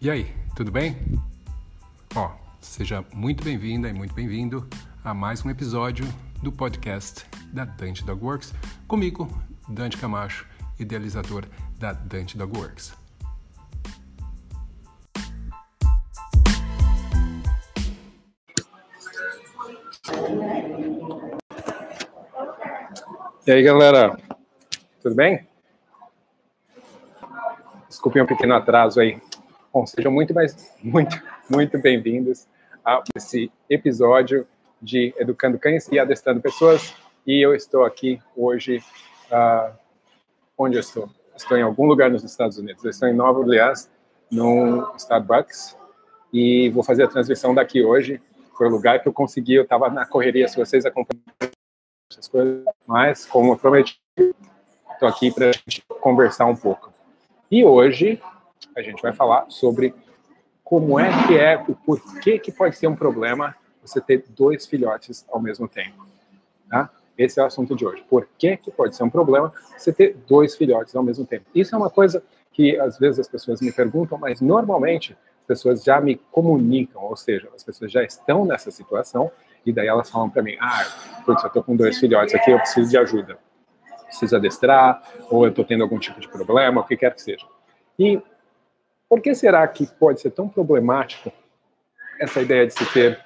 [0.00, 0.96] E aí, tudo bem?
[2.14, 4.64] Ó, seja muito bem-vinda e muito bem-vindo
[5.02, 6.04] a mais um episódio
[6.40, 8.54] do podcast da Dante Dog Works,
[8.86, 9.28] comigo,
[9.68, 10.46] Dante Camacho,
[10.78, 11.46] idealizador
[11.80, 12.94] da Dante Dog Works.
[23.44, 24.16] E aí, galera,
[25.02, 25.48] tudo bem?
[27.88, 29.20] Desculpem um pequeno atraso aí.
[29.70, 32.46] Bom, sejam muito, mais, muito, muito bem-vindos
[32.82, 34.46] a esse episódio
[34.80, 36.94] de Educando Cães e Adestrando Pessoas.
[37.26, 38.82] E eu estou aqui hoje.
[39.30, 39.76] Uh,
[40.56, 41.10] onde eu estou?
[41.36, 42.82] Estou em algum lugar nos Estados Unidos.
[42.82, 43.90] Eu estou em Nova Orleans,
[44.30, 45.76] no Starbucks,
[46.32, 48.22] e vou fazer a transmissão daqui hoje.
[48.56, 49.54] Foi o lugar que eu consegui.
[49.54, 51.22] Eu estava na correria, se vocês acompanham
[52.10, 55.50] essas coisas, mas como prometi, estou aqui para
[56.00, 56.90] conversar um pouco.
[57.50, 58.18] E hoje
[58.76, 59.94] a gente vai falar sobre
[60.64, 65.24] como é que é, o porquê que pode ser um problema você ter dois filhotes
[65.30, 66.06] ao mesmo tempo.
[66.68, 66.90] Tá?
[67.16, 68.04] Esse é o assunto de hoje.
[68.08, 71.46] Por que, que pode ser um problema você ter dois filhotes ao mesmo tempo?
[71.54, 75.82] Isso é uma coisa que às vezes as pessoas me perguntam, mas normalmente as pessoas
[75.82, 79.30] já me comunicam, ou seja, as pessoas já estão nessa situação
[79.64, 80.84] e daí elas falam para mim: ah,
[81.24, 83.38] putz, eu tô com dois filhotes aqui, eu preciso de ajuda.
[84.04, 87.46] Preciso adestrar, ou eu tô tendo algum tipo de problema, o que quer que seja.
[87.98, 88.20] E
[89.08, 91.32] por que será que pode ser tão problemático
[92.20, 93.18] essa ideia de se ter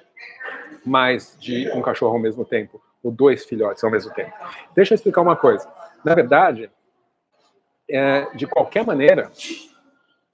[0.85, 4.31] mais de um cachorro ao mesmo tempo, ou dois filhotes ao mesmo tempo?
[4.75, 5.67] Deixa eu explicar uma coisa.
[6.03, 6.71] Na verdade,
[7.89, 9.31] é, de qualquer maneira,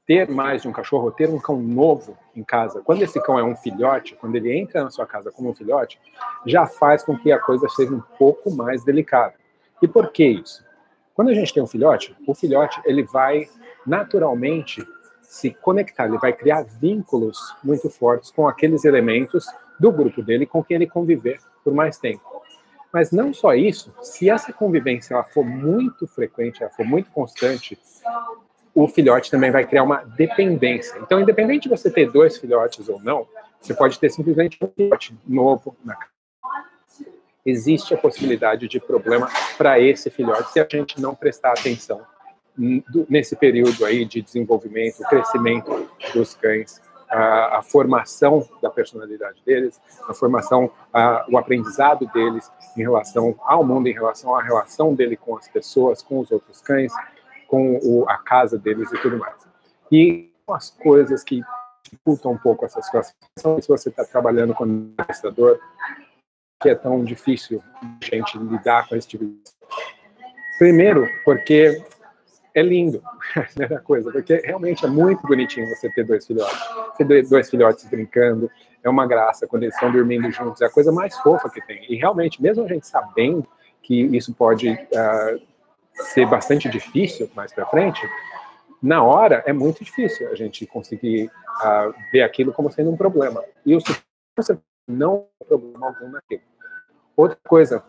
[0.05, 3.43] ter mais de um cachorro, ter um cão novo em casa, quando esse cão é
[3.43, 5.99] um filhote, quando ele entra na sua casa como um filhote,
[6.45, 9.35] já faz com que a coisa seja um pouco mais delicada.
[9.81, 10.65] E por que isso?
[11.13, 13.47] Quando a gente tem um filhote, o filhote ele vai
[13.85, 14.83] naturalmente
[15.29, 19.45] se conectar, ele vai criar vínculos muito fortes com aqueles elementos
[19.79, 22.41] do grupo dele com quem ele conviver por mais tempo.
[22.91, 27.77] Mas não só isso, se essa convivência ela for muito frequente, ela for muito constante,
[28.73, 30.97] o filhote também vai criar uma dependência.
[30.97, 33.27] Então, independente de você ter dois filhotes ou não,
[33.61, 36.11] você pode ter simplesmente um filhote novo na casa.
[37.45, 39.29] Existe a possibilidade de problema
[39.59, 42.01] para esse filhote se a gente não prestar atenção
[43.07, 50.13] nesse período aí de desenvolvimento, crescimento dos cães, a, a formação da personalidade deles, a
[50.13, 55.37] formação, a, o aprendizado deles em relação ao mundo, em relação à relação dele com
[55.37, 56.91] as pessoas, com os outros cães,
[57.47, 59.47] com o, a casa deles e tudo mais.
[59.91, 61.41] E as coisas que
[61.83, 63.15] dificultam um pouco essa situação,
[63.61, 65.59] se você está trabalhando com um prestador,
[66.61, 69.39] que é tão difícil a gente lidar com esse tipo de
[70.59, 71.81] Primeiro, porque
[72.53, 73.01] é lindo,
[73.35, 76.59] a primeira coisa, porque realmente é muito bonitinho você ter dois filhotes.
[76.97, 78.49] Ter dois filhotes brincando,
[78.83, 81.85] é uma graça quando eles estão dormindo juntos, é a coisa mais fofa que tem.
[81.89, 83.47] E realmente, mesmo a gente sabendo
[83.81, 85.41] que isso pode uh,
[85.93, 88.01] ser bastante difícil mais para frente,
[88.81, 93.43] na hora é muito difícil a gente conseguir uh, ver aquilo como sendo um problema.
[93.65, 93.79] E o
[94.87, 96.41] não é problema algum naquilo.
[97.15, 97.83] Outra coisa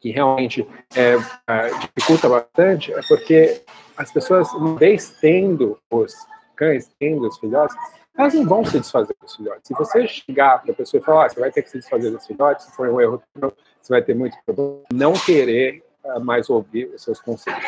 [0.00, 3.62] que realmente é, uh, dificulta bastante é porque
[3.96, 6.14] as pessoas, uma vez tendo os
[6.56, 7.76] cães, tendo os filhotes,
[8.16, 9.62] elas não vão se desfazer dos filhotes.
[9.64, 12.10] Se você chegar para a pessoa e falar, ah, você vai ter que se desfazer
[12.10, 16.50] dos filhotes, se for um erro, você vai ter muito problema, não querer uh, mais
[16.50, 17.64] ouvir os seus conselhos.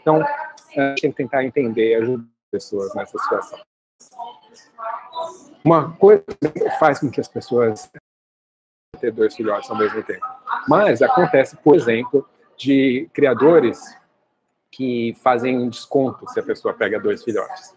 [0.00, 3.58] Então, a gente tem que tentar entender e ajudar as pessoas nessa situação.
[5.64, 6.22] Uma coisa
[6.52, 7.90] que faz com que as pessoas
[8.96, 10.26] ter dois filhotes ao mesmo tempo.
[10.68, 12.26] Mas acontece, por exemplo,
[12.56, 13.80] de criadores
[14.70, 17.74] que fazem um desconto se a pessoa pega dois filhotes.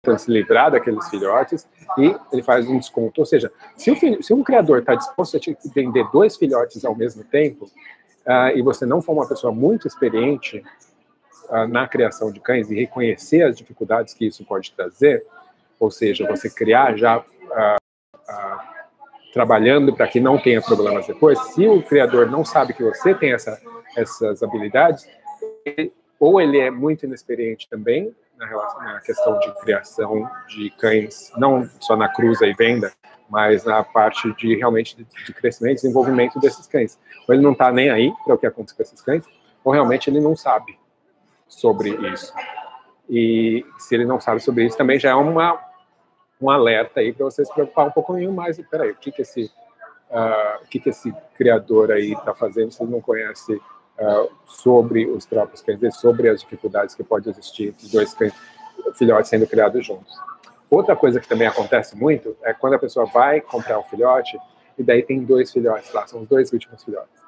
[0.00, 1.68] Então, se livrar daqueles filhotes
[1.98, 3.20] e ele faz um desconto.
[3.20, 6.94] Ou seja, se, filho, se um criador está disposto a te vender dois filhotes ao
[6.94, 10.62] mesmo tempo, uh, e você não for uma pessoa muito experiente
[11.48, 15.26] uh, na criação de cães e reconhecer as dificuldades que isso pode trazer,
[15.80, 17.78] ou seja, você criar já uh,
[19.38, 23.32] trabalhando para que não tenha problemas depois, se o criador não sabe que você tem
[23.32, 23.56] essa,
[23.96, 25.08] essas habilidades,
[26.18, 31.70] ou ele é muito inexperiente também na, relação, na questão de criação de cães, não
[31.78, 32.90] só na cruza e venda,
[33.30, 36.98] mas na parte de realmente de, de crescimento e desenvolvimento desses cães.
[37.28, 39.24] Ou ele não está nem aí para o que acontece com esses cães,
[39.62, 40.76] ou realmente ele não sabe
[41.46, 42.34] sobre isso.
[43.08, 45.60] E se ele não sabe sobre isso, também já é uma,
[46.40, 48.60] um alerta aí para você se preocupar um pouquinho mais.
[48.70, 49.50] Peraí, o que que esse,
[50.10, 52.72] uh, o que que esse criador aí está fazendo?
[52.72, 57.88] Você não conhece uh, sobre os próprios cães, sobre as dificuldades que pode existir entre
[57.88, 58.16] dois
[58.96, 60.14] filhotes sendo criados juntos.
[60.70, 64.38] Outra coisa que também acontece muito é quando a pessoa vai comprar um filhote
[64.76, 67.18] e daí tem dois filhotes lá, são os dois últimos filhotes.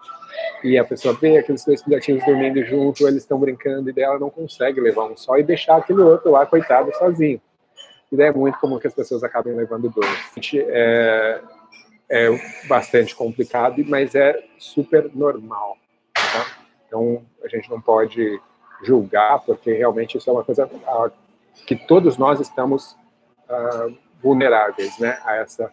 [0.62, 4.18] E a pessoa vê aqueles dois filhotinhos dormindo junto, eles estão brincando e daí ela
[4.18, 7.40] não consegue levar um só e deixar aquele outro lá, coitado, sozinho.
[8.10, 10.08] E daí é muito comum que as pessoas acabem levando dois.
[10.54, 11.40] É,
[12.08, 12.28] é
[12.66, 15.78] bastante complicado, mas é super normal.
[16.12, 16.46] Tá?
[16.86, 18.40] Então, a gente não pode
[18.82, 20.68] julgar, porque realmente isso é uma coisa
[21.66, 22.96] que todos nós estamos
[23.48, 25.70] uh, vulneráveis né, a essa.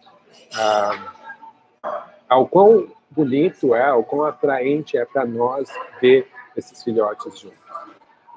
[2.28, 5.68] Ao quão bonito é, ao quão atraente é para nós
[6.00, 7.58] ver esses filhotes juntos.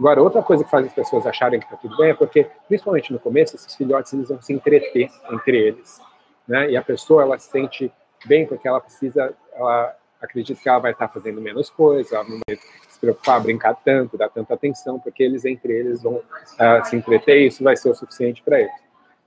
[0.01, 3.13] Agora, outra coisa que faz as pessoas acharem que está tudo bem é porque, principalmente
[3.13, 6.01] no começo, esses filhotes eles vão se entreter entre eles.
[6.47, 6.71] Né?
[6.71, 7.93] E a pessoa ela se sente
[8.25, 12.23] bem porque ela precisa, ela acredita que ela vai estar tá fazendo menos coisa, ela
[12.23, 12.57] não vai
[12.89, 17.43] se preocupar, brincar tanto, dar tanta atenção, porque eles entre eles vão uh, se entreter
[17.43, 18.73] e isso vai ser o suficiente para eles.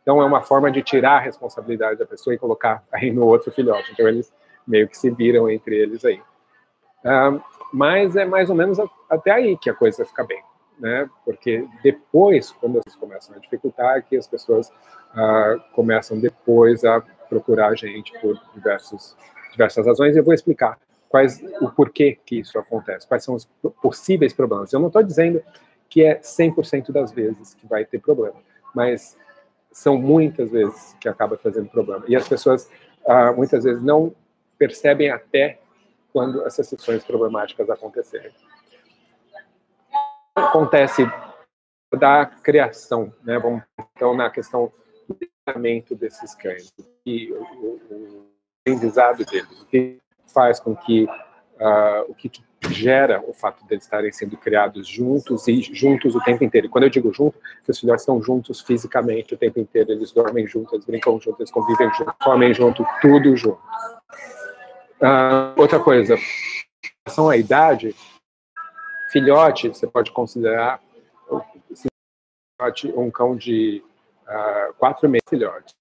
[0.03, 3.53] Então, é uma forma de tirar a responsabilidade da pessoa e colocar aí no outro
[3.53, 3.93] filhote.
[3.93, 4.33] Então, eles
[4.67, 6.21] meio que se viram entre eles aí.
[7.05, 7.41] Uh,
[7.73, 8.77] mas é mais ou menos
[9.09, 10.43] até aí que a coisa fica bem,
[10.85, 11.09] né?
[11.25, 17.69] Porque depois, quando eles começam a dificultar, que as pessoas uh, começam depois a procurar
[17.69, 19.17] a gente por diversos,
[19.51, 20.15] diversas razões.
[20.15, 20.79] Eu vou explicar
[21.09, 23.49] quais o porquê que isso acontece, quais são os
[23.81, 24.75] possíveis problemas.
[24.75, 25.43] Eu não estou dizendo
[25.89, 28.37] que é 100% das vezes que vai ter problema,
[28.75, 29.17] mas
[29.73, 32.05] são muitas vezes que acaba trazendo problema.
[32.07, 32.71] E as pessoas
[33.07, 34.15] ah, muitas vezes não
[34.59, 35.61] percebem até
[36.13, 38.33] quando essas situações problemáticas acontecerem.
[40.37, 41.07] Acontece
[41.97, 43.39] da criação, né?
[43.39, 43.63] Vamos
[43.97, 44.73] então na questão
[45.09, 46.73] do treinamento desses cães
[47.07, 47.41] e o,
[47.91, 48.27] o
[48.61, 52.31] aprendizado deles, o que faz com que uh, o que
[52.71, 56.67] gera o fato de eles estarem sendo criados juntos e juntos o tempo inteiro.
[56.67, 60.13] E quando eu digo junto, que os filhotes estão juntos fisicamente o tempo inteiro, eles
[60.13, 63.61] dormem juntos, eles brincam juntos, eles convivem juntos, comem junto, tudo junto.
[65.01, 66.21] Uh, outra coisa, em
[67.07, 67.95] relação à idade,
[69.15, 70.81] filhote, você pode considerar
[72.97, 73.81] um cão de
[74.27, 75.73] uh, quatro meses filhotes,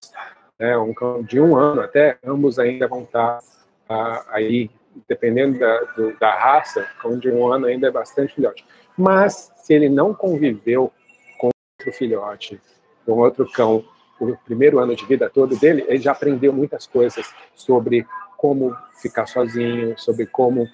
[0.59, 4.69] né, um cão de um ano até, ambos ainda vão estar uh, aí
[5.09, 8.63] dependendo da, do, da raça, cão de um ano ainda é bastante filhote.
[8.95, 10.93] Mas, se ele não conviveu
[11.39, 12.61] com outro filhote,
[13.03, 13.83] com outro cão,
[14.19, 18.05] o primeiro ano de vida todo dele, ele já aprendeu muitas coisas sobre
[18.37, 20.69] como ficar sozinho, sobre como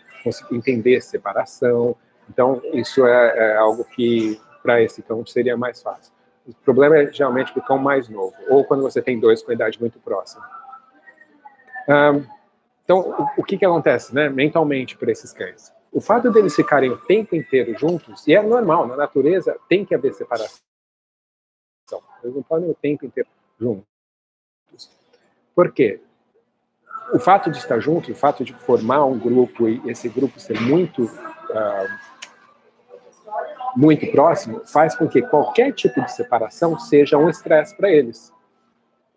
[0.51, 1.95] entender separação.
[2.29, 6.13] Então, isso é, é algo que, para esse cão, seria mais fácil.
[6.47, 9.51] O problema é geralmente para o cão mais novo, ou quando você tem dois com
[9.51, 10.47] idade muito próxima.
[11.87, 12.25] Um,
[12.83, 12.99] então,
[13.37, 15.73] o, o que, que acontece, né, mentalmente para esses cães?
[15.91, 19.95] O fato deles ficarem o tempo inteiro juntos, e é normal, na natureza tem que
[19.95, 20.59] haver separação.
[22.23, 23.29] Eles não podem o tempo inteiro
[23.59, 23.85] juntos.
[25.55, 26.01] Por quê?
[27.11, 30.59] O fato de estar junto, o fato de formar um grupo e esse grupo ser
[30.61, 31.89] muito uh,
[33.75, 38.33] muito próximo, faz com que qualquer tipo de separação seja um estresse para eles.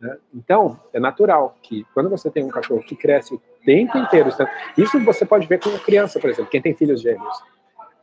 [0.00, 0.16] Né?
[0.34, 4.31] Então, é natural que quando você tem um cachorro que cresce o tempo inteiro,
[4.76, 7.37] isso você pode ver com criança, por exemplo, quem tem filhos gêmeos.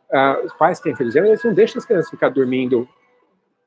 [0.09, 2.87] Uh, os pais que têm filhos gêmeos, eles não deixam as crianças ficar dormindo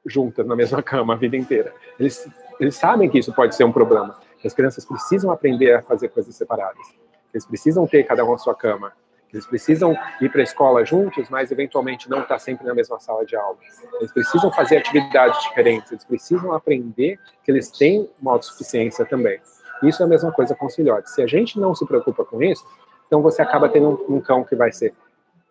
[0.04, 1.72] juntas na mesma cama a vida inteira.
[1.98, 2.28] Eles,
[2.58, 4.18] eles sabem que isso pode ser um problema.
[4.44, 6.84] As crianças precisam aprender a fazer coisas separadas.
[7.32, 8.92] Eles precisam ter cada um a sua cama.
[9.32, 13.00] Eles precisam ir para a escola juntos, mas eventualmente não estar tá sempre na mesma
[13.00, 13.56] sala de aula.
[13.98, 19.40] Eles precisam fazer atividades diferentes, eles precisam aprender que eles têm uma autossuficiência também.
[19.82, 21.14] Isso é a mesma coisa com os filhotes.
[21.14, 22.64] Se a gente não se preocupa com isso,
[23.06, 24.94] então você acaba tendo um, um cão que vai ser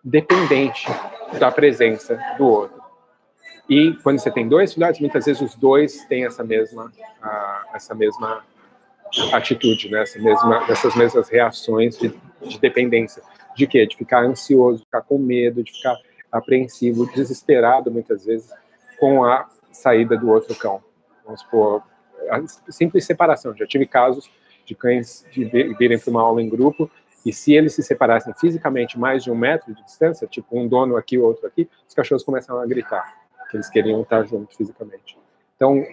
[0.03, 0.87] dependente
[1.39, 2.81] da presença do outro.
[3.69, 6.91] E quando você tem dois filhotes, muitas vezes os dois têm essa mesma,
[7.73, 8.43] essa mesma
[9.33, 10.01] atitude, né?
[10.01, 13.21] Essa mesma, essas mesmas reações de, de dependência.
[13.55, 13.85] De quê?
[13.85, 15.97] De ficar ansioso, de ficar com medo, de ficar
[16.31, 18.51] apreensivo, desesperado muitas vezes
[18.99, 20.81] com a saída do outro cão.
[21.25, 21.83] Vamos supor,
[22.29, 22.41] a
[22.71, 23.55] simples separação.
[23.55, 24.29] Já tive casos
[24.65, 26.89] de cães de virem para uma aula em grupo
[27.25, 30.95] e se eles se separassem fisicamente mais de um metro de distância, tipo um dono
[30.95, 35.17] aqui, outro aqui, os cachorros começam a gritar que eles queriam estar juntos fisicamente.
[35.55, 35.85] Então,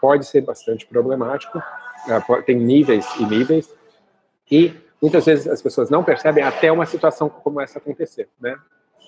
[0.00, 3.74] pode ser bastante problemático, ah, tem níveis e níveis,
[4.50, 8.56] e muitas vezes as pessoas não percebem até uma situação como essa acontecer, né?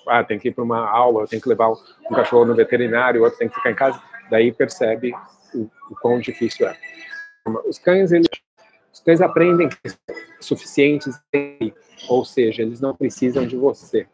[0.07, 3.37] Ah, tem que ir para uma aula, tem que levar um cachorro no veterinário, outro
[3.37, 5.13] tem que ficar em casa, daí percebe
[5.53, 6.77] o, o quão difícil é.
[7.67, 8.27] Os cães, eles,
[8.93, 9.69] os cães aprendem
[10.39, 11.19] suficientes,
[12.07, 14.07] ou seja, eles não precisam de você.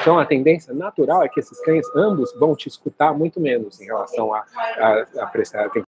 [0.00, 3.86] Então, a tendência natural é que esses cães, ambos, vão te escutar muito menos em
[3.86, 4.44] relação a,
[4.78, 5.84] a, a prestar atenção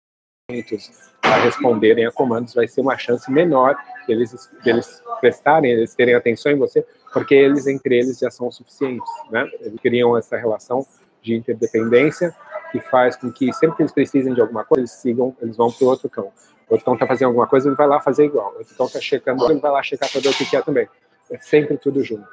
[1.32, 6.52] a responderem a comandos, vai ser uma chance menor deles, deles prestarem, eles terem atenção
[6.52, 9.48] em você, porque eles, entre eles, já são suficientes, né?
[9.60, 10.86] Eles criam essa relação
[11.22, 12.34] de interdependência
[12.70, 15.70] que faz com que sempre que eles precisem de alguma coisa, eles sigam, eles vão
[15.70, 16.32] para o outro cão.
[16.68, 18.52] O outro cão está fazendo alguma coisa, ele vai lá fazer igual.
[18.54, 20.88] O outro cão está checando, ele vai lá checar para ver o que quer também.
[21.30, 22.28] É sempre tudo junto.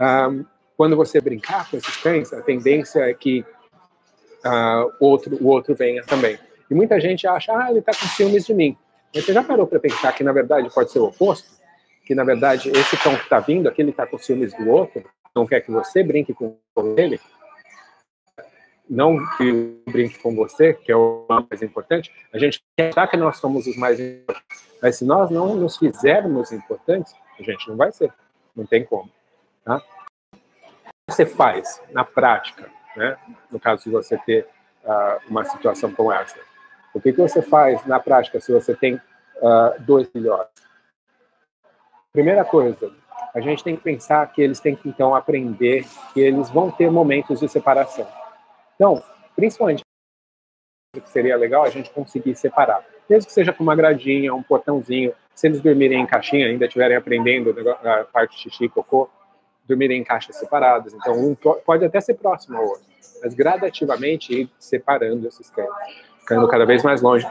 [0.00, 0.44] Um,
[0.76, 3.44] quando você brincar com esses cães, a tendência é que
[4.44, 6.38] uh, outro, o outro venha também.
[6.70, 8.76] E muita gente acha, ah, ele está com ciúmes de mim.
[9.14, 11.48] Mas você já parou para pensar que, na verdade, pode ser o oposto?
[12.04, 15.46] Que, na verdade, esse cão que está vindo, aquele está com ciúmes do outro, não
[15.46, 16.56] quer que você brinque com
[16.96, 17.20] ele,
[18.88, 23.36] não que brinque com você, que é o mais importante, a gente quer que nós
[23.36, 24.70] somos os mais importantes.
[24.82, 28.12] Mas se nós não nos fizermos importantes, a gente não vai ser.
[28.56, 29.08] Não tem como.
[29.64, 29.80] Tá?
[31.10, 33.16] você faz na prática, né?
[33.50, 34.46] no caso de você ter
[34.84, 36.38] uh, uma situação como essa?
[36.94, 40.62] O que, que você faz na prática se você tem uh, dois filhotes?
[42.12, 42.92] Primeira coisa,
[43.32, 46.90] a gente tem que pensar que eles têm que então aprender que eles vão ter
[46.90, 48.06] momentos de separação.
[48.74, 49.02] Então,
[49.36, 49.82] principalmente,
[50.92, 55.14] que seria legal a gente conseguir separar, mesmo que seja com uma gradinha, um portãozinho,
[55.34, 59.08] se eles dormirem em caixinha, ainda estiverem aprendendo a parte xixi e cocô,
[59.66, 60.92] dormirem em caixas separadas.
[60.92, 62.84] Então, um pode até ser próximo ao outro,
[63.22, 65.68] mas gradativamente ir separando esses cães,
[66.30, 67.26] ficando cada vez mais longe,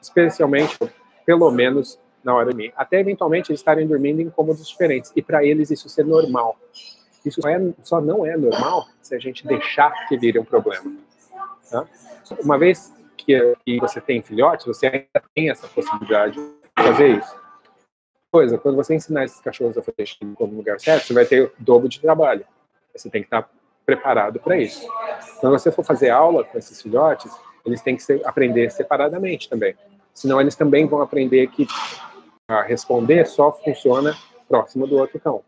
[0.00, 0.78] especialmente,
[1.26, 2.72] pelo menos na hora de dormir.
[2.76, 5.12] Até eventualmente eles estarem dormindo em cômodos diferentes.
[5.16, 6.56] E para eles isso ser normal.
[7.24, 10.92] Isso só, é, só, não é normal se a gente deixar que vire um problema.
[11.70, 11.84] Tá?
[12.42, 17.44] Uma vez que, que você tem filhotes, você ainda tem essa possibilidade de fazer isso
[18.30, 21.44] coisa, quando você ensinar esses cachorros a fazer xixi no lugar certo, você vai ter
[21.44, 22.44] o dobro de trabalho.
[22.92, 23.48] Você tem que estar
[23.86, 24.84] preparado para isso.
[25.38, 27.30] Quando você for fazer aula com esses filhotes,
[27.64, 29.74] eles têm que ser, aprender separadamente também.
[30.12, 31.66] Senão eles também vão aprender que
[32.48, 34.16] a responder só funciona
[34.48, 35.42] próximo do outro cão.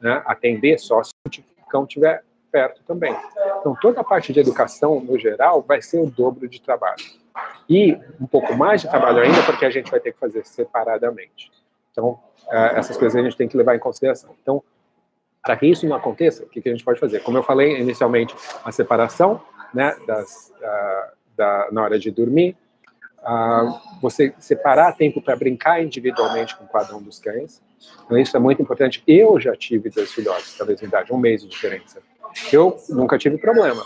[0.00, 0.22] Né?
[0.26, 3.14] Atender só se o cão estiver perto também.
[3.60, 7.04] Então, toda a parte de educação, no geral, vai ser o dobro de trabalho.
[7.68, 11.50] E um pouco mais de trabalho ainda, porque a gente vai ter que fazer separadamente.
[11.92, 12.18] Então,
[12.50, 14.34] é, essas coisas a gente tem que levar em consideração.
[14.42, 14.62] Então,
[15.42, 17.20] para que isso não aconteça, o que, a gente pode fazer?
[17.20, 19.40] Como eu falei inicialmente, a separação
[19.72, 22.56] né, das, uh, da, na hora de dormir,
[23.20, 27.62] uh, você separar tempo para brincar individualmente com cada um dos cães.
[28.04, 29.02] Então, isso é muito importante.
[29.06, 32.02] Eu já tive dois filhotes, talvez idade, um mês de diferença.
[32.52, 33.82] Eu nunca tive problema,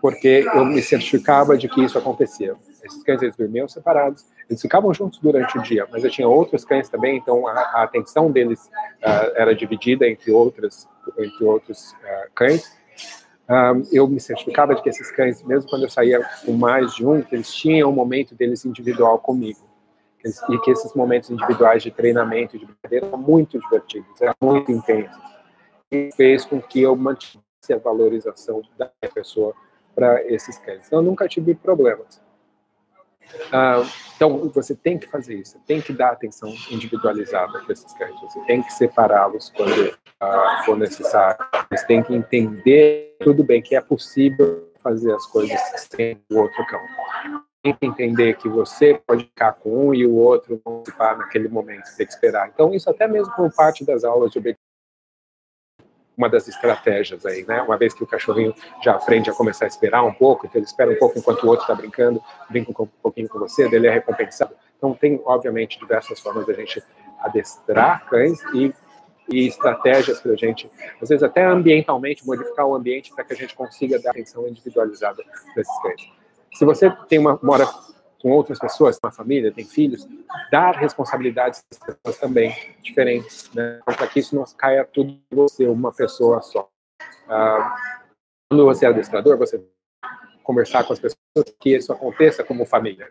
[0.00, 2.56] porque eu me certificava de que isso acontecia.
[2.82, 6.64] Esses cães eles dormiam separados, eles ficavam juntos durante o dia, mas eu tinha outros
[6.64, 8.70] cães também, então a, a atenção deles
[9.02, 12.79] uh, era dividida entre outras, entre outros uh, cães.
[13.50, 17.04] Um, eu me certificava de que esses cães, mesmo quando eu saía com mais de
[17.04, 19.58] um, que eles tinham um momento deles individual comigo.
[20.24, 25.20] e que esses momentos individuais de treinamento, de brincadeira, eram muito divertidos, eram muito intensos.
[25.90, 29.52] E fez com que eu mantivesse a valorização da pessoa
[29.96, 30.86] para esses cães.
[30.86, 32.22] Então, eu nunca tive problemas.
[33.52, 33.82] Ah,
[34.16, 38.40] então, você tem que fazer isso, tem que dar atenção individualizada para esses cães, você
[38.40, 41.38] tem que separá-los quando ah, for necessário,
[41.70, 46.66] você tem que entender, tudo bem, que é possível fazer as coisas sem o outro
[46.66, 46.80] cão.
[47.62, 50.82] Tem que entender que você pode ficar com um e o outro não
[51.18, 52.48] naquele momento, tem que esperar.
[52.48, 54.69] Então, isso até mesmo como parte das aulas de obediência
[56.20, 57.62] uma das estratégias aí, né?
[57.62, 60.66] Uma vez que o cachorrinho já aprende a começar a esperar um pouco, então ele
[60.66, 63.90] espera um pouco enquanto o outro está brincando, brinca um pouquinho com você, dele é
[63.90, 64.54] recompensado.
[64.76, 66.82] Então tem, obviamente, diversas formas da gente
[67.20, 68.74] adestrar cães e,
[69.30, 73.36] e estratégias para a gente, às vezes até ambientalmente, modificar o ambiente para que a
[73.36, 75.22] gente consiga dar atenção individualizada
[75.54, 76.02] para esses cães.
[76.52, 77.66] Se você tem uma mora
[78.20, 80.06] com outras pessoas, uma família, tem filhos,
[80.50, 83.80] dar responsabilidades às pessoas também diferentes, né?
[83.84, 86.68] para que isso não caia tudo em você, uma pessoa só.
[87.28, 87.74] Ah,
[88.48, 89.62] quando você é adestrador, você
[90.42, 91.18] conversar com as pessoas
[91.58, 93.08] que isso aconteça como família.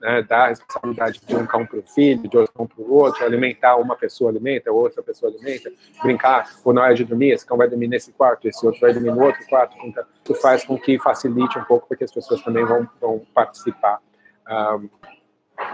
[0.00, 0.22] Né?
[0.22, 3.76] Dar responsabilidade de um cão para o filho, de outro cão para o outro, alimentar
[3.76, 5.72] uma pessoa alimenta, outra pessoa alimenta,
[6.02, 8.92] brincar, ou na hora de dormir, esse cão vai dormir nesse quarto, esse outro vai
[8.92, 9.74] dormir no outro quarto.
[9.82, 13.98] Então, isso faz com que facilite um pouco, porque as pessoas também vão, vão participar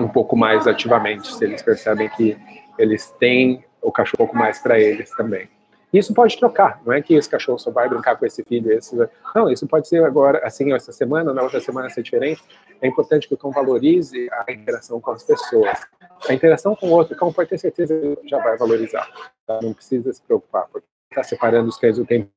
[0.00, 2.36] um pouco mais ativamente, se eles percebem que
[2.78, 5.48] eles têm o cachorro mais para eles também.
[5.92, 8.96] Isso pode trocar, não é que esse cachorro só vai brincar com esse filho, esse...
[9.34, 12.42] não, isso pode ser agora, assim, essa semana, na outra semana ser diferente.
[12.80, 15.78] É importante que o cão valorize a interação com as pessoas.
[16.26, 19.06] A interação com o outro, cão pode ter certeza que já vai valorizar,
[19.46, 19.60] tá?
[19.60, 22.30] não precisa se preocupar, porque estar separando os cães o tempo,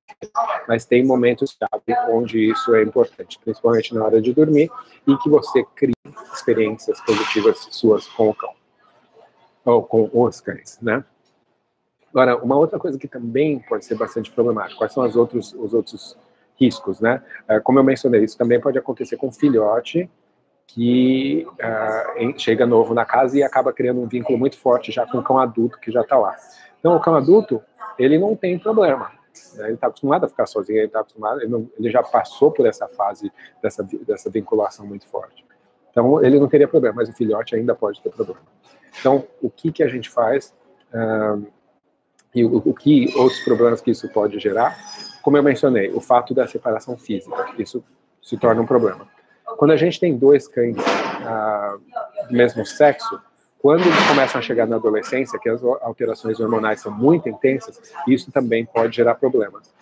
[0.67, 1.57] mas tem momentos
[2.09, 4.69] onde isso é importante, principalmente na hora de dormir,
[5.07, 5.93] e que você crie
[6.33, 8.53] experiências positivas suas com o cão,
[9.65, 11.03] ou com os cães, né?
[12.09, 15.73] Agora, uma outra coisa que também pode ser bastante problemática, quais são os outros, os
[15.73, 16.17] outros
[16.57, 17.21] riscos, né?
[17.47, 20.09] É, como eu mencionei, isso também pode acontecer com filhote
[20.67, 25.19] que uh, chega novo na casa e acaba criando um vínculo muito forte já com
[25.19, 26.35] o cão adulto que já está lá.
[26.79, 27.61] Então, o cão adulto,
[27.97, 29.11] ele não tem problema.
[29.55, 29.65] Né?
[29.65, 32.65] Ele está acostumado a ficar sozinho, ele, tá acostumado, ele, não, ele, já passou por
[32.65, 35.45] essa fase dessa, dessa vinculação muito forte.
[35.91, 38.41] Então, ele não teria problema, mas o filhote ainda pode ter problema.
[38.99, 40.53] Então, o que, que a gente faz
[40.93, 41.45] uh,
[42.33, 44.77] e o, o que outros problemas que isso pode gerar?
[45.21, 47.83] Como eu mencionei, o fato da separação física, isso
[48.21, 49.07] se torna um problema.
[49.57, 50.75] Quando a gente tem dois cães
[51.25, 51.77] ah,
[52.27, 53.19] do mesmo sexo,
[53.65, 58.31] quando eles começam a chegar na adolescência, que as alterações hormonais são muito intensas, isso
[58.31, 59.73] também pode gerar problemas.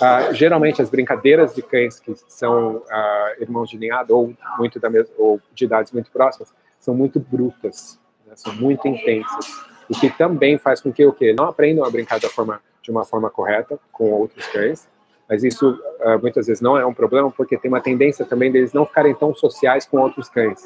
[0.00, 4.88] Ah, geralmente, as brincadeiras de cães que são ah, irmãos de ninhada ou muito da
[4.88, 10.10] mesma, ou de idades muito próximas são muito brutas, né, são muito intensas, o que
[10.10, 11.34] também faz com que o quê?
[11.36, 14.86] Não aprendam a brincar da forma, de uma forma correta com outros cães
[15.26, 18.74] mas isso uh, muitas vezes não é um problema, porque tem uma tendência também deles
[18.74, 20.62] não ficarem tão sociais com outros cães.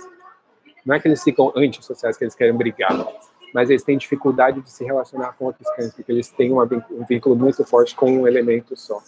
[0.89, 3.07] Não é que eles ficam antissociais, que eles querem brigar,
[3.53, 7.05] mas eles têm dificuldade de se relacionar com outros cães, porque eles têm uma, um
[7.05, 8.99] vínculo muito forte com um elemento só.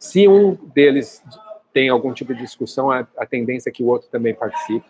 [0.00, 1.22] Se um deles
[1.72, 4.88] tem algum tipo de discussão, a, a tendência é que o outro também participe.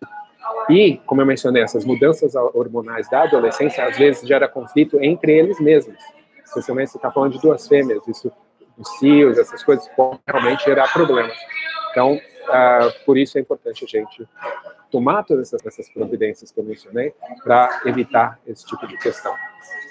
[0.70, 5.60] E, como eu mencionei, essas mudanças hormonais da adolescência às vezes gera conflito entre eles
[5.60, 5.98] mesmos.
[6.42, 8.32] Especialmente se está falando de duas fêmeas, isso
[8.78, 11.36] os cios, essas coisas podem realmente gerar problemas.
[11.90, 14.26] Então, uh, por isso é importante a gente
[14.90, 19.34] tomar todas essas, providências que eu mencionei para evitar esse tipo de questão.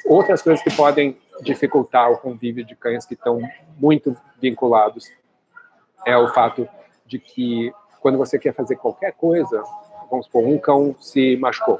[0.05, 3.41] Outras coisas que podem dificultar o convívio de cães que estão
[3.77, 5.09] muito vinculados
[6.05, 6.67] é o fato
[7.05, 9.63] de que quando você quer fazer qualquer coisa,
[10.09, 11.79] vamos supor, um cão se machucou,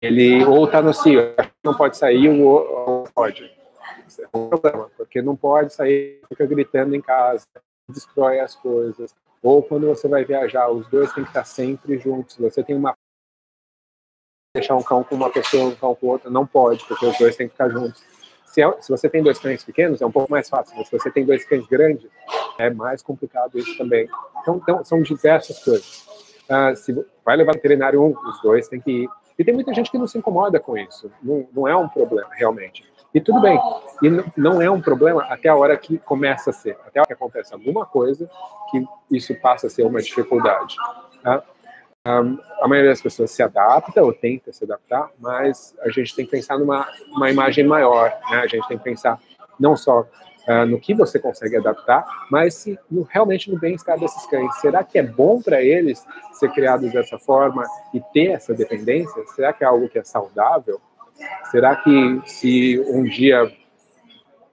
[0.00, 3.60] ele ou está no cio, não pode sair, ou pode
[4.18, 7.46] é um problema, porque não pode sair, fica gritando em casa,
[7.88, 9.14] destrói as coisas.
[9.42, 12.36] Ou quando você vai viajar, os dois têm que estar sempre juntos.
[12.36, 12.94] Você tem uma
[14.54, 17.36] deixar um cão com uma pessoa, um cão com outra, não pode, porque os dois
[17.36, 18.02] têm que ficar juntos.
[18.44, 20.98] Se, é, se, você tem dois cães pequenos, é um pouco mais fácil, mas se
[20.98, 22.10] você tem dois cães grandes,
[22.58, 24.08] é mais complicado isso também.
[24.40, 26.04] Então, então são diversas coisas.
[26.50, 26.92] Uh, se
[27.24, 29.08] vai levar veterinário um, os dois têm que ir.
[29.38, 31.10] E tem muita gente que não se incomoda com isso.
[31.22, 32.84] Não, não é um problema, realmente.
[33.14, 33.58] E tudo bem.
[34.02, 37.06] E não é um problema até a hora que começa a ser, até a hora
[37.08, 38.30] que acontece alguma coisa
[38.70, 40.76] que isso passa a ser uma dificuldade.
[41.22, 41.42] Tá?
[42.04, 46.30] A maioria das pessoas se adapta ou tenta se adaptar, mas a gente tem que
[46.30, 48.16] pensar numa uma imagem maior.
[48.30, 48.38] Né?
[48.38, 49.18] A gente tem que pensar
[49.58, 54.24] não só uh, no que você consegue adaptar, mas se, no, realmente no bem-estar desses
[54.26, 54.54] cães.
[54.60, 59.22] Será que é bom para eles ser criados dessa forma e ter essa dependência?
[59.34, 60.80] Será que é algo que é saudável?
[61.50, 63.50] Será que se um dia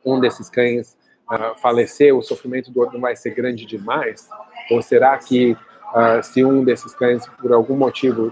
[0.05, 0.97] um desses cães
[1.31, 4.29] uh, falecer, o sofrimento do outro vai ser grande demais?
[4.71, 8.31] Ou será que uh, se um desses cães, por algum motivo,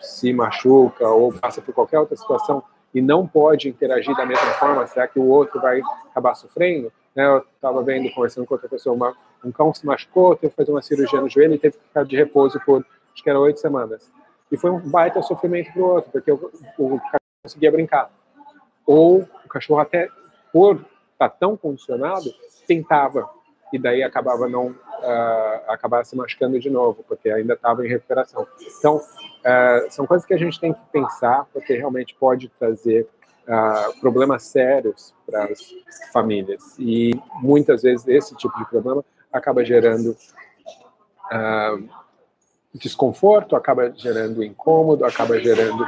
[0.00, 2.62] se machuca ou passa por qualquer outra situação
[2.94, 6.92] e não pode interagir da mesma forma, será que o outro vai acabar sofrendo?
[7.14, 10.56] Né, eu estava vendo, conversando com outra pessoa, uma, um cão se machucou, teve que
[10.56, 13.40] fazer uma cirurgia no joelho e teve que ficar de repouso por, acho que era
[13.40, 14.10] oito semanas.
[14.50, 17.00] E foi um baita sofrimento para o outro, porque o, o
[17.42, 18.08] conseguia brincar.
[18.86, 20.08] Ou o cachorro até
[20.52, 22.32] por estar tá tão condicionado,
[22.68, 23.28] tentava
[23.72, 28.46] e daí acabava não uh, acabava se machucando de novo, porque ainda estava em recuperação.
[28.78, 33.08] Então, uh, são coisas que a gente tem que pensar, porque realmente pode trazer
[33.48, 35.72] uh, problemas sérios para as
[36.12, 36.76] famílias.
[36.78, 40.16] E muitas vezes esse tipo de problema acaba gerando
[42.74, 45.82] desconforto, acaba gerando incômodo, acaba gerando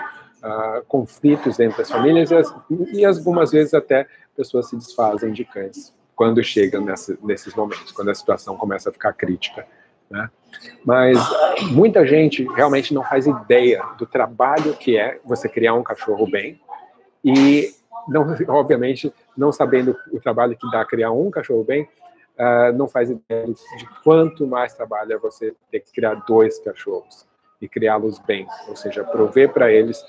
[0.45, 2.55] uh, conflitos entre as famílias e, as,
[2.93, 8.11] e, algumas vezes até pessoas se desfazem de cães quando chegam nessa, nesses momentos, quando
[8.11, 9.67] a situação começa a ficar crítica.
[10.09, 10.31] Né?
[10.85, 11.19] Mas
[11.73, 16.61] muita gente realmente não faz ideia do trabalho que é você criar um cachorro bem
[17.25, 17.75] e,
[18.07, 21.89] não, obviamente, não sabendo o trabalho que dá criar um cachorro bem,
[22.39, 27.27] uh, não faz ideia de quanto mais trabalho é você ter que criar dois cachorros
[27.65, 30.05] e criá-los bem, ou seja, prover para eles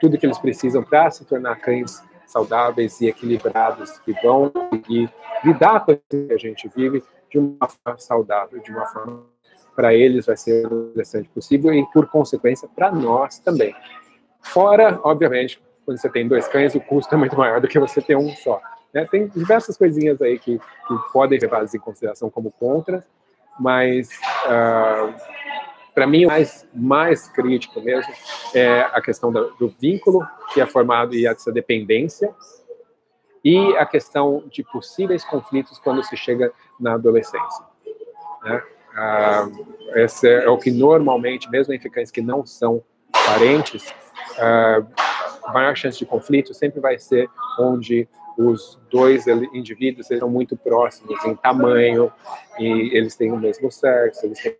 [0.00, 4.52] tudo que eles precisam para se tornar cães saudáveis e equilibrados, que vão
[5.44, 9.24] lidar com o que a gente vive de uma forma saudável, de uma forma
[9.74, 13.76] para eles vai ser o interessante possível e, por consequência, para nós também.
[14.40, 18.00] Fora, obviamente, quando você tem dois cães, o custo é muito maior do que você
[18.00, 18.60] ter um só.
[18.92, 19.06] Né?
[19.10, 23.04] Tem diversas coisinhas aí que, que podem ser levadas em consideração como contra,
[23.60, 24.08] mas
[24.46, 25.14] uh,
[25.96, 28.12] para mim o mais, mais crítico mesmo
[28.54, 32.34] é a questão do, do vínculo que é formado e essa dependência
[33.42, 37.64] e a questão de possíveis conflitos quando se chega na adolescência.
[38.44, 38.62] Né?
[38.94, 39.48] Ah,
[39.94, 43.86] esse é o que normalmente, mesmo em cães que não são parentes,
[44.38, 44.82] ah,
[45.50, 48.06] maior chance de conflito sempre vai ser onde
[48.36, 52.12] os dois indivíduos são muito próximos em tamanho
[52.58, 54.56] e eles têm o mesmo sexo, eles têm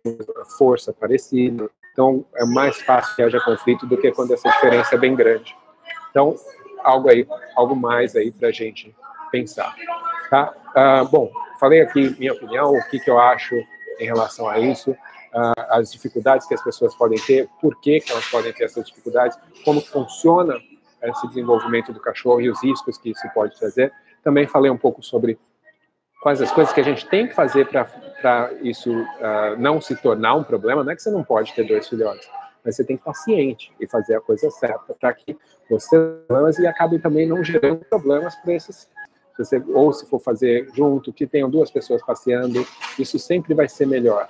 [0.57, 1.69] força parecida.
[1.91, 5.55] Então, é mais fácil que haja conflito do que quando essa diferença é bem grande.
[6.09, 6.35] Então,
[6.83, 8.95] algo aí, algo mais aí para a gente
[9.31, 9.75] pensar.
[10.29, 10.53] Tá?
[10.75, 13.55] Ah, bom, falei aqui minha opinião, o que, que eu acho
[13.99, 14.95] em relação a isso,
[15.33, 18.85] ah, as dificuldades que as pessoas podem ter, por que, que elas podem ter essas
[18.85, 20.59] dificuldades, como funciona
[21.01, 23.91] esse desenvolvimento do cachorro e os riscos que isso pode trazer.
[24.23, 25.39] Também falei um pouco sobre
[26.21, 30.35] quais as coisas que a gente tem que fazer para isso uh, não se tornar
[30.35, 30.83] um problema.
[30.83, 32.27] Não é que você não pode ter dois filhotes,
[32.63, 35.37] mas você tem que estar ciente e fazer a coisa certa para que
[35.69, 35.95] você
[36.59, 38.89] e acabe também não gerando problemas para esses
[39.37, 42.65] se você, ou se for fazer junto, que tenham duas pessoas passeando,
[42.97, 44.27] isso sempre vai ser melhor?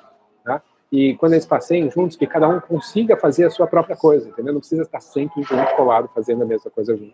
[0.91, 4.53] E quando eles passeiem juntos, que cada um consiga fazer a sua própria coisa, entendeu?
[4.53, 7.13] Não precisa estar sempre junto, colado, fazendo a mesma coisa junto.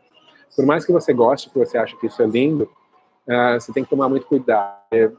[0.55, 2.69] Por mais que você goste, que você acha que isso é lindo,
[3.27, 4.77] uh, você tem que tomar muito cuidado.
[4.91, 5.11] É,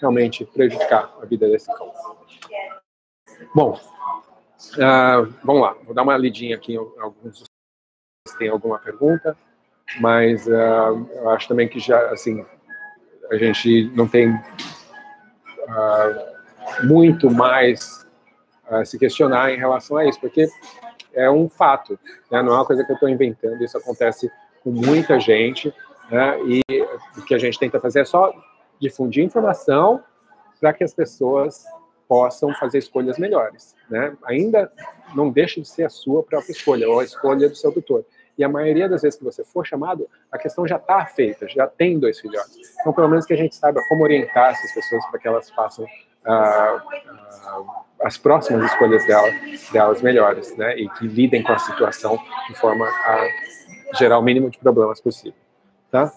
[0.00, 1.92] realmente prejudicar a vida desse cão.
[3.54, 3.80] Bom,
[4.74, 7.44] uh, vamos lá, vou dar uma lidinha aqui em alguns.
[8.28, 9.36] Se tem alguma pergunta,
[10.00, 12.44] mas uh, eu acho também que já, assim,
[13.30, 14.32] a gente não tem
[15.68, 18.06] uh, muito mais
[18.68, 20.48] a se questionar em relação a isso, porque
[21.12, 21.98] é um fato,
[22.30, 22.42] né?
[22.42, 24.30] não é uma coisa que eu estou inventando, isso acontece
[24.62, 25.74] com muita gente,
[26.10, 26.38] né?
[26.46, 26.62] e
[27.16, 28.32] o que a gente tenta fazer é só
[28.80, 30.02] difundir informação
[30.60, 31.64] para que as pessoas
[32.08, 33.74] possam fazer escolhas melhores.
[33.90, 34.16] Né?
[34.24, 34.70] Ainda
[35.14, 38.04] não deixa de ser a sua própria escolha, ou a escolha do seu tutor.
[38.36, 41.66] E a maioria das vezes que você for chamado, a questão já está feita, já
[41.66, 42.56] tem dois filhotes.
[42.80, 45.86] Então, pelo menos que a gente saiba como orientar essas pessoas para que elas façam
[46.24, 46.82] ah,
[47.44, 49.28] ah, as próximas escolhas dela,
[49.72, 50.76] delas melhores, né?
[50.76, 52.18] E que lidem com a situação
[52.48, 53.28] de forma a
[53.96, 55.38] gerar o mínimo de problemas possível,
[55.90, 56.10] tá?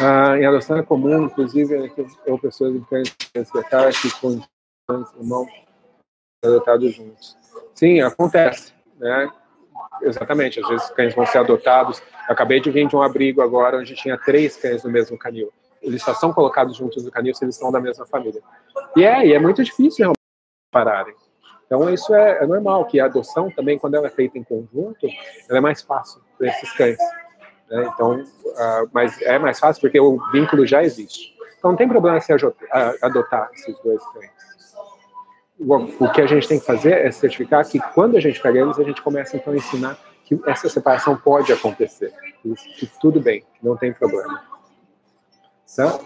[0.00, 1.92] Ah, em adoção é comum, inclusive,
[2.26, 4.40] eu pessoas em cães que com
[5.18, 5.48] irmãos
[6.44, 7.36] adotados juntos.
[7.74, 9.30] Sim, acontece, né?
[10.02, 12.02] Exatamente, às vezes cães vão ser adotados.
[12.28, 15.52] Eu acabei de vir de um abrigo agora onde tinha três cães no mesmo canil.
[15.82, 18.40] Eles só são colocados juntos no canil se eles são da mesma família.
[18.96, 20.18] E é, e é muito difícil realmente
[20.70, 21.14] pararem.
[21.66, 25.06] Então isso é, é, normal, que a adoção também, quando ela é feita em conjunto,
[25.48, 26.98] ela é mais fácil para esses cães.
[27.70, 27.88] Né?
[27.94, 31.34] Então, uh, mas é mais fácil porque o vínculo já existe.
[31.58, 34.39] Então não tem problema se adotar esses dois cães
[35.60, 38.78] o que a gente tem que fazer é certificar que quando a gente pega eles,
[38.78, 42.12] a gente começa então a ensinar que essa separação pode acontecer,
[42.78, 44.42] que, tudo bem, não tem problema.
[45.76, 46.00] Tá?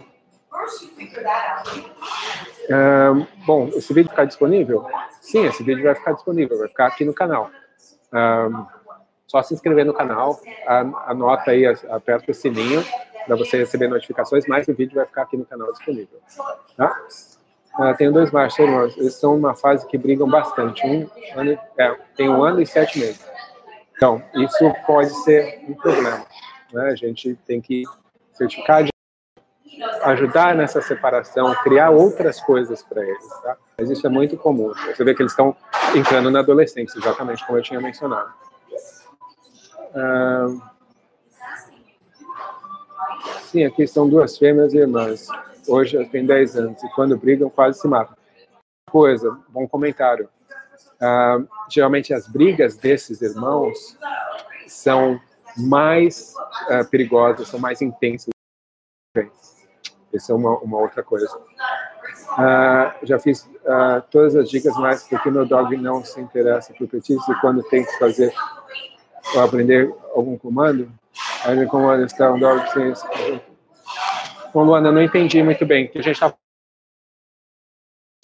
[2.70, 4.86] Um, bom, esse vídeo ficar disponível?
[5.20, 7.50] Sim, esse vídeo vai ficar disponível, vai ficar aqui no canal.
[8.12, 8.66] Um,
[9.26, 10.40] só se inscrever no canal,
[11.06, 12.84] anota aí, aperta o sininho
[13.26, 16.20] para você receber notificações, mas o vídeo vai ficar aqui no canal disponível.
[16.76, 16.96] Tá?
[17.76, 18.96] Ah, tenho dois machos irmãos.
[18.96, 20.86] Eles são uma fase que brigam bastante.
[20.86, 23.24] Um ano, é, tem um ano e sete meses.
[23.96, 26.24] Então, isso pode ser um problema.
[26.72, 26.90] Né?
[26.90, 27.84] A gente tem que
[28.32, 28.90] certificar de
[30.02, 33.28] ajudar nessa separação, criar outras coisas para eles.
[33.42, 33.56] Tá?
[33.78, 34.72] Mas isso é muito comum.
[34.86, 35.56] Você vê que eles estão
[35.96, 38.32] entrando na adolescência, exatamente como eu tinha mencionado.
[39.94, 40.46] Ah,
[43.42, 45.28] sim, aqui são duas fêmeas e irmãs.
[45.66, 48.16] Hoje elas têm 10 anos e quando brigam quase se matam.
[48.90, 50.28] Coisa, bom comentário.
[50.96, 53.98] Uh, geralmente as brigas desses irmãos
[54.66, 55.20] são
[55.56, 56.34] mais
[56.70, 58.30] uh, perigosas, são mais intensas.
[60.12, 61.26] Isso é uma, uma outra coisa.
[61.36, 63.48] Uh, já fiz
[64.10, 67.84] todas as dicas, mas porque meu dog não se interessa por petisco e quando tem
[67.84, 68.32] que fazer
[69.34, 70.90] ou aprender algum comando,
[71.44, 72.92] aí comando está um dog sem
[74.54, 75.90] Bom, Luana, não entendi muito bem.
[75.92, 76.32] A gente está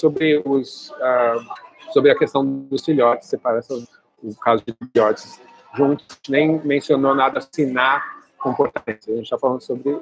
[0.00, 3.84] sobre os uh, sobre a questão dos filhotes, separação,
[4.22, 5.40] o caso de filhotes
[5.74, 9.10] juntos, nem mencionou nada assinar comportamento.
[9.10, 10.00] A gente está falando sobre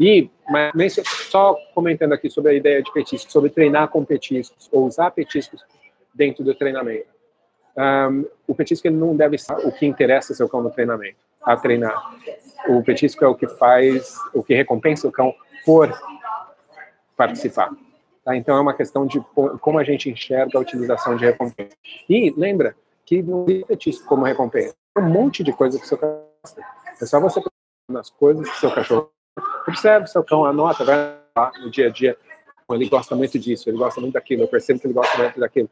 [0.00, 0.96] E mas,
[1.28, 5.62] só comentando aqui sobre a ideia de petiscos, sobre treinar com petiscos ou usar petiscos
[6.14, 7.08] dentro do treinamento.
[7.76, 11.18] Um, o petisco não deve ser o que interessa seu cão no treinamento.
[11.44, 12.16] A treinar.
[12.68, 15.92] O petisco é o que faz, o que recompensa o cão por
[17.16, 17.70] participar.
[18.24, 18.36] Tá?
[18.36, 19.20] Então é uma questão de
[19.60, 21.76] como a gente enxerga a utilização de recompensa.
[22.08, 24.74] E lembra que não tem petisco como recompensa.
[24.94, 26.28] Tem um monte de coisa que o seu cachorro.
[27.00, 27.40] É só você
[27.90, 29.10] nas coisas que seu cachorro
[29.66, 32.16] observe seu cão, anota, vai lá no dia a dia.
[32.70, 35.68] Ele gosta muito disso, ele gosta muito daquilo, eu percebo que ele gosta muito daquilo.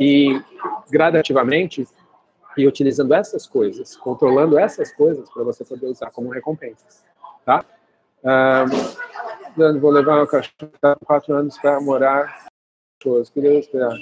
[0.00, 0.40] E
[0.90, 1.86] gradativamente,
[2.56, 7.04] e utilizando essas coisas, controlando essas coisas para você poder usar como recompensas,
[7.44, 7.64] tá?
[8.24, 12.46] Um, vou levar o cachorro tá quatro anos para morar.
[13.00, 13.96] Que Deus esperar.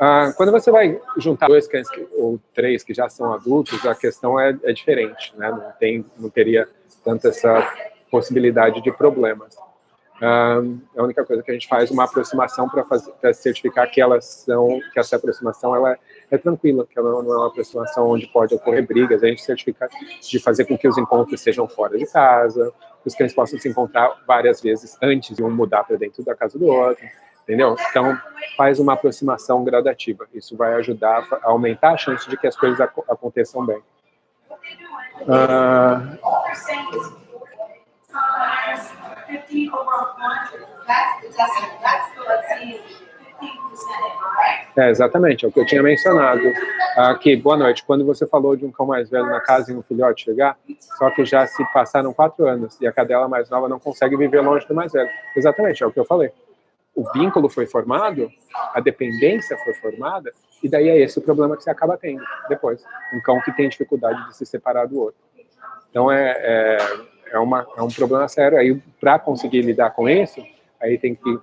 [0.00, 4.38] Ah, quando você vai juntar dois cães ou três que já são adultos, a questão
[4.38, 5.50] é, é diferente, né?
[5.50, 6.68] Não tem, não teria
[7.04, 7.72] tanto essa
[8.10, 9.56] possibilidade de problemas.
[10.16, 14.80] Uh, a única coisa que a gente faz uma aproximação para certificar que elas são,
[14.92, 15.98] que essa aproximação ela
[16.30, 19.24] é tranquila, que ela não é uma aproximação onde pode ocorrer brigas.
[19.24, 19.88] A gente certifica
[20.22, 22.72] de fazer com que os encontros sejam fora de casa,
[23.02, 26.34] que os cães possam se encontrar várias vezes antes de um mudar para dentro da
[26.34, 27.04] casa do outro,
[27.42, 27.74] entendeu?
[27.90, 28.16] Então
[28.56, 30.28] faz uma aproximação gradativa.
[30.32, 33.82] Isso vai ajudar a aumentar a chance de que as coisas ac aconteçam bem.
[35.22, 36.18] Uh,
[44.76, 46.42] é, exatamente, é o que eu tinha mencionado
[46.96, 47.36] aqui.
[47.36, 47.84] Boa noite.
[47.84, 50.56] Quando você falou de um cão mais velho na casa e um filhote chegar,
[50.98, 54.40] só que já se passaram quatro anos e a cadela mais nova não consegue viver
[54.40, 55.10] longe do mais velho.
[55.36, 56.30] Exatamente, é o que eu falei.
[56.94, 58.30] O vínculo foi formado,
[58.72, 62.84] a dependência foi formada, e daí é esse o problema que você acaba tendo depois.
[63.12, 65.20] Um cão que tem dificuldade de se separar do outro.
[65.90, 66.78] Então é, é
[67.34, 68.56] é, uma, é um problema sério.
[68.56, 70.40] Aí, para conseguir lidar com isso,
[70.80, 71.42] aí tem que uh,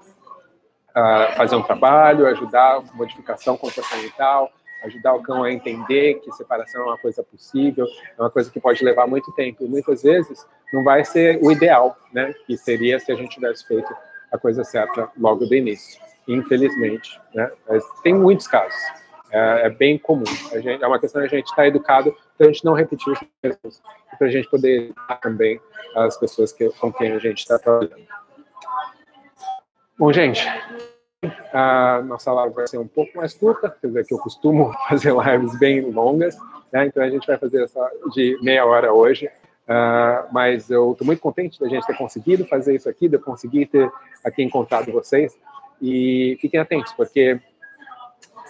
[1.36, 4.50] fazer um trabalho, ajudar modificação comportamental,
[4.86, 7.86] ajudar o cão a entender que separação é uma coisa possível,
[8.18, 9.64] é uma coisa que pode levar muito tempo.
[9.64, 12.34] E muitas vezes não vai ser o ideal, né?
[12.48, 13.94] Que seria se a gente tivesse feito
[14.32, 16.02] a coisa certa logo do início.
[16.28, 17.52] Infelizmente, né?
[17.68, 18.80] Mas tem muitos casos.
[19.32, 20.26] É, é bem comum.
[20.54, 23.20] Gente, é uma questão de a gente estar educado para a gente não repetir os
[23.42, 23.82] mesmos
[24.14, 25.60] e para a gente poder educar também
[25.96, 28.06] as pessoas que, com quem a gente está trabalhando.
[29.98, 30.46] Bom, gente,
[31.54, 35.14] a nossa live vai ser um pouco mais curta, quer dizer que eu costumo fazer
[35.14, 36.38] lives bem longas,
[36.72, 36.88] né?
[36.88, 39.30] então a gente vai fazer essa de meia hora hoje.
[39.62, 43.22] Uh, mas eu estou muito contente da gente ter conseguido fazer isso aqui, de eu
[43.22, 43.90] conseguir ter
[44.24, 45.38] aqui encontrado vocês.
[45.82, 47.40] E fiquem atentos, porque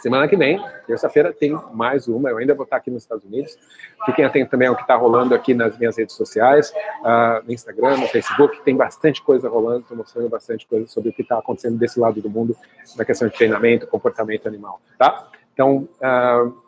[0.01, 2.27] Semana que vem, terça-feira, tem mais uma.
[2.31, 3.55] Eu ainda vou estar aqui nos Estados Unidos.
[4.03, 7.97] Fiquem atentos também ao que está rolando aqui nas minhas redes sociais, uh, no Instagram,
[7.97, 8.63] no Facebook.
[8.63, 12.19] Tem bastante coisa rolando, estou mostrando bastante coisa sobre o que está acontecendo desse lado
[12.19, 12.57] do mundo,
[12.97, 14.81] na questão de treinamento, comportamento animal.
[14.97, 15.27] Tá?
[15.53, 16.61] Então, uh,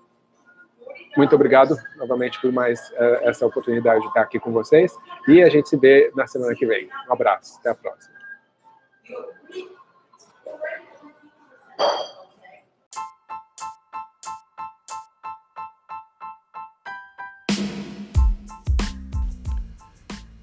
[1.18, 4.96] muito obrigado novamente por mais uh, essa oportunidade de estar aqui com vocês.
[5.28, 6.88] E a gente se vê na semana que vem.
[7.10, 7.58] Um abraço.
[7.60, 8.14] Até a próxima.